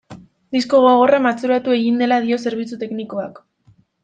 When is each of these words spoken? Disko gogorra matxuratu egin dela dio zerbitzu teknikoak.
Disko 0.55 0.79
gogorra 0.85 1.19
matxuratu 1.25 1.75
egin 1.77 2.01
dela 2.05 2.19
dio 2.25 2.41
zerbitzu 2.49 2.81
teknikoak. 2.87 3.41